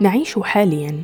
[0.00, 1.02] نعيش حاليا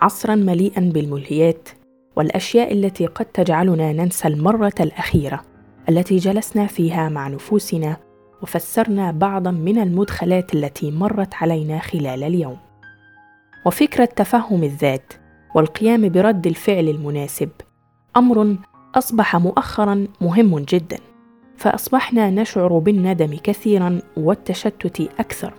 [0.00, 1.68] عصرا مليئا بالملهيات
[2.16, 5.42] والأشياء التي قد تجعلنا ننسى المرة الأخيرة
[5.88, 7.96] التي جلسنا فيها مع نفوسنا
[8.42, 12.56] وفسرنا بعضا من المدخلات التي مرت علينا خلال اليوم.
[13.66, 15.12] وفكرة تفهم الذات
[15.54, 17.50] والقيام برد الفعل المناسب
[18.16, 18.56] أمر
[18.94, 20.98] أصبح مؤخرا مهم جدا
[21.56, 25.54] فأصبحنا نشعر بالندم كثيرا والتشتت أكثر.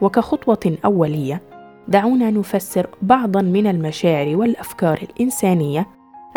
[0.00, 1.42] وكخطوة أولية
[1.88, 5.86] دعونا نفسر بعضا من المشاعر والأفكار الإنسانية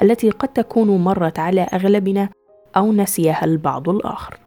[0.01, 2.29] التي قد تكون مرت على أغلبنا
[2.77, 4.39] أو نسيها البعض الآخر.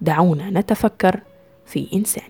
[0.00, 1.20] دعونا نتفكر
[1.64, 2.24] في إنسان.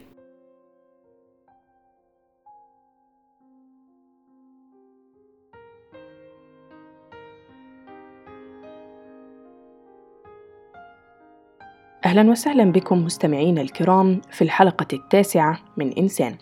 [12.05, 16.37] أهلا وسهلا بكم مستمعينا الكرام في الحلقة التاسعة من إنسان.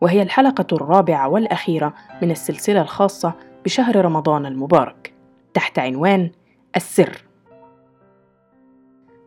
[0.00, 3.32] وهي الحلقة الرابعة والأخيرة من السلسلة الخاصة
[3.64, 5.12] بشهر رمضان المبارك
[5.54, 6.30] تحت عنوان
[6.76, 7.24] السر.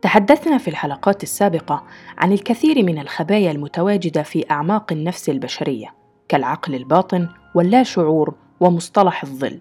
[0.02, 1.84] تحدثنا في الحلقات السابقة
[2.18, 5.94] عن الكثير من الخبايا المتواجدة في أعماق النفس البشرية
[6.28, 9.60] كالعقل الباطن واللاشعور ومصطلح الظل،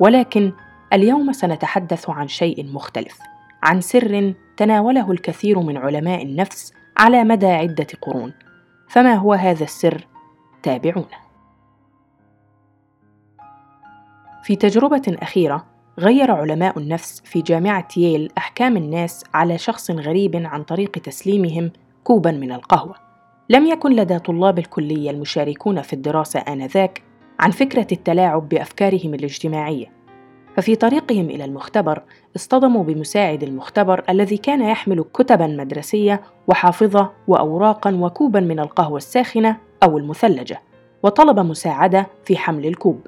[0.00, 0.52] ولكن
[0.92, 3.18] اليوم سنتحدث عن شيء مختلف،
[3.62, 8.32] عن سر تناوله الكثير من علماء النفس على مدى عدة قرون.
[8.88, 10.06] فما هو هذا السر
[10.62, 11.30] تابعونا
[14.42, 15.66] في تجربة أخيرة
[15.98, 21.70] غير علماء النفس في جامعة ييل أحكام الناس على شخص غريب عن طريق تسليمهم
[22.04, 22.94] كوبا من القهوة.
[23.48, 27.02] لم يكن لدى طلاب الكلية المشاركون في الدراسة آنذاك
[27.40, 29.86] عن فكرة التلاعب بأفكارهم الاجتماعية.
[30.56, 32.02] ففي طريقهم إلى المختبر
[32.36, 39.98] اصطدموا بمساعد المختبر الذي كان يحمل كتبا مدرسية وحافظة وأوراقا وكوبا من القهوة الساخنة أو
[39.98, 40.60] المثلجة
[41.02, 43.06] وطلب مساعدة في حمل الكوب.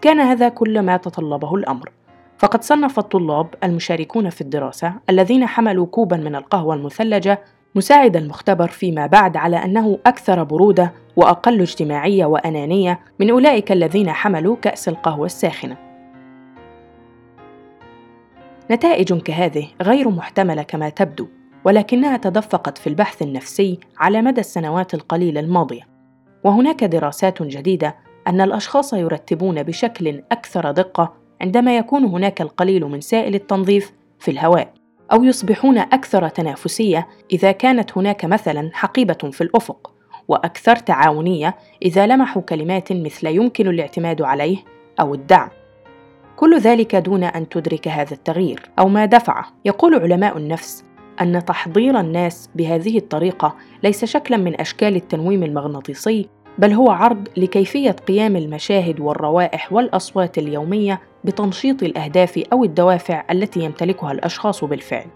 [0.00, 1.90] كان هذا كل ما تطلبه الأمر.
[2.38, 7.40] فقد صنف الطلاب المشاركون في الدراسة الذين حملوا كوبا من القهوة المثلجة
[7.74, 14.56] مساعد المختبر فيما بعد على أنه أكثر برودة وأقل اجتماعية وأنانية من أولئك الذين حملوا
[14.62, 15.76] كأس القهوة الساخنة.
[18.70, 21.28] نتائج كهذه غير محتملة كما تبدو،
[21.64, 25.93] ولكنها تدفقت في البحث النفسي على مدى السنوات القليلة الماضية،
[26.44, 27.96] وهناك دراسات جديدة
[28.26, 34.72] أن الأشخاص يرتبون بشكل أكثر دقة عندما يكون هناك القليل من سائل التنظيف في الهواء،
[35.12, 39.92] أو يصبحون أكثر تنافسية إذا كانت هناك مثلاً حقيبة في الأفق،
[40.28, 44.56] وأكثر تعاونية إذا لمحوا كلمات مثل يمكن الاعتماد عليه
[45.00, 45.48] أو الدعم.
[46.36, 49.46] كل ذلك دون أن تدرك هذا التغيير أو ما دفعه.
[49.64, 50.84] يقول علماء النفس
[51.20, 57.90] أن تحضير الناس بهذه الطريقة ليس شكلا من أشكال التنويم المغناطيسي بل هو عرض لكيفية
[57.90, 65.06] قيام المشاهد والروائح والأصوات اليومية بتنشيط الأهداف أو الدوافع التي يمتلكها الأشخاص بالفعل.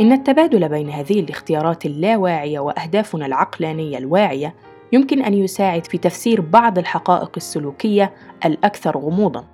[0.00, 4.54] إن التبادل بين هذه الاختيارات اللاواعية وأهدافنا العقلانية الواعية
[4.92, 8.12] يمكن أن يساعد في تفسير بعض الحقائق السلوكية
[8.44, 9.44] الأكثر غموضًا،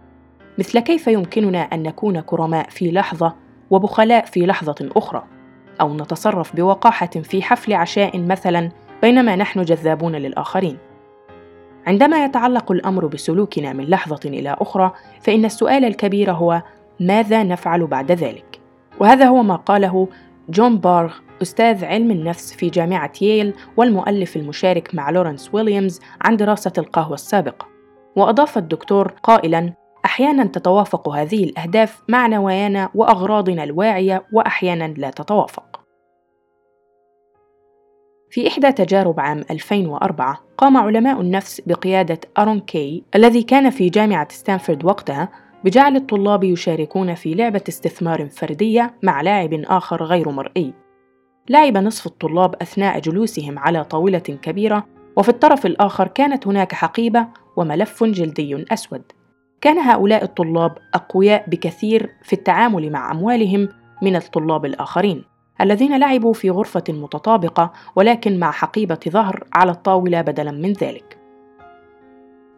[0.58, 3.34] مثل كيف يمكننا أن نكون كرماء في لحظة
[3.70, 5.24] وبخلاء في لحظة أخرى،
[5.80, 8.70] أو نتصرف بوقاحة في حفل عشاء مثلاً
[9.02, 10.78] بينما نحن جذابون للآخرين.
[11.86, 16.62] عندما يتعلق الأمر بسلوكنا من لحظة إلى أخرى، فإن السؤال الكبير هو
[17.00, 18.60] ماذا نفعل بعد ذلك؟
[19.00, 20.08] وهذا هو ما قاله
[20.48, 26.72] جون بارغ أستاذ علم النفس في جامعة ييل والمؤلف المشارك مع لورنس ويليامز عن دراسة
[26.78, 27.66] القهوة السابقة.
[28.16, 29.72] وأضاف الدكتور قائلاً:
[30.04, 35.80] أحياناً تتوافق هذه الأهداف مع نوايانا وأغراضنا الواعية وأحياناً لا تتوافق.
[38.30, 44.28] في إحدى تجارب عام 2004 قام علماء النفس بقيادة أرون كي الذي كان في جامعة
[44.32, 45.28] ستانفورد وقتها
[45.64, 50.74] بجعل الطلاب يشاركون في لعبة استثمار فردية مع لاعب آخر غير مرئي.
[51.50, 54.86] لعب نصف الطلاب أثناء جلوسهم على طاولة كبيرة
[55.16, 59.02] وفي الطرف الآخر كانت هناك حقيبة وملف جلدي أسود.
[59.60, 63.68] كان هؤلاء الطلاب أقوياء بكثير في التعامل مع أموالهم
[64.02, 65.24] من الطلاب الآخرين.
[65.60, 71.18] الذين لعبوا في غرفة متطابقة ولكن مع حقيبة ظهر على الطاولة بدلاً من ذلك.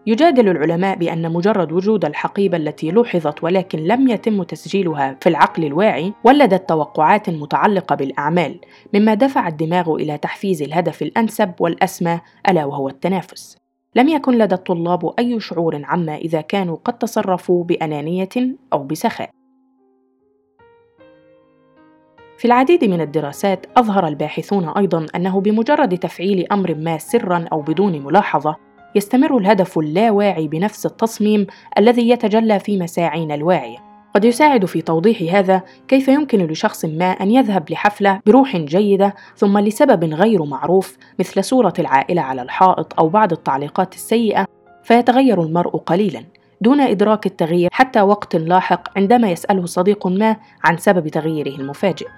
[0.06, 6.12] يجادل العلماء بأن مجرد وجود الحقيبة التي لوحظت ولكن لم يتم تسجيلها في العقل الواعي
[6.24, 8.60] ولدت توقعات متعلقة بالأعمال،
[8.94, 13.59] مما دفع الدماغ إلى تحفيز الهدف الأنسب والأسمى ألا وهو التنافس.
[13.96, 19.30] لم يكن لدى الطلاب أي شعور عما إذا كانوا قد تصرفوا بأنانية أو بسخاء.
[22.38, 28.04] في العديد من الدراسات أظهر الباحثون أيضا أنه بمجرد تفعيل أمر ما سرا أو بدون
[28.04, 28.56] ملاحظة
[28.94, 31.46] يستمر الهدف اللاواعي بنفس التصميم
[31.78, 37.30] الذي يتجلى في مساعينا الواعيه قد يساعد في توضيح هذا كيف يمكن لشخص ما أن
[37.30, 43.32] يذهب لحفلة بروح جيدة ثم لسبب غير معروف مثل صورة العائلة على الحائط أو بعض
[43.32, 44.46] التعليقات السيئة
[44.84, 46.24] فيتغير المرء قليلا
[46.60, 52.08] دون إدراك التغيير حتى وقت لاحق عندما يسأله صديق ما عن سبب تغييره المفاجئ.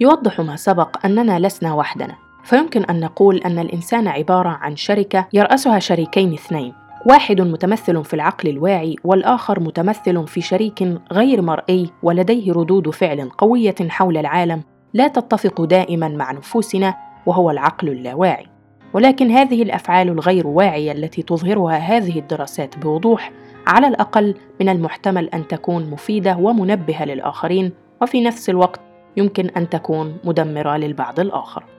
[0.00, 2.25] يوضح ما سبق أننا لسنا وحدنا.
[2.46, 6.72] فيمكن أن نقول أن الإنسان عبارة عن شركة يرأسها شريكين اثنين
[7.06, 10.82] واحد متمثل في العقل الواعي والآخر متمثل في شريك
[11.12, 14.62] غير مرئي ولديه ردود فعل قوية حول العالم
[14.94, 16.94] لا تتفق دائما مع نفوسنا
[17.26, 18.46] وهو العقل اللاواعي
[18.94, 23.32] ولكن هذه الأفعال الغير واعية التي تظهرها هذه الدراسات بوضوح
[23.66, 27.72] على الأقل من المحتمل أن تكون مفيدة ومنبهة للآخرين
[28.02, 28.80] وفي نفس الوقت
[29.16, 31.75] يمكن أن تكون مدمرة للبعض الآخر.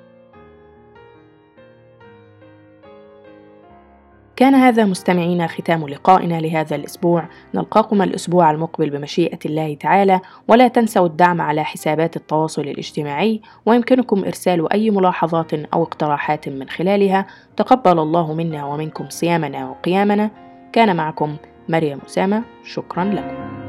[4.38, 7.26] كان هذا مستمعينا ختام لقائنا لهذا الأسبوع.
[7.56, 14.74] نلقاكم الأسبوع المقبل بمشيئة الله تعالى ولا تنسوا الدعم على حسابات التواصل الاجتماعي ويمكنكم إرسال
[14.74, 17.26] أي ملاحظات أو اقتراحات من خلالها.
[17.58, 20.32] تقبل الله منا ومنكم صيامنا وقيامنا.
[20.74, 21.36] كان معكم
[21.70, 22.44] مريم أسامة.
[22.64, 23.67] شكرا لكم.